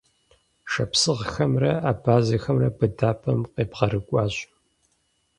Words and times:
Шапсыгъхэмрэ 0.71 1.71
абазэхэхэмрэ 1.91 2.69
быдапӀэм 2.77 3.39
къебгъэрыкӀуащ. 3.53 4.35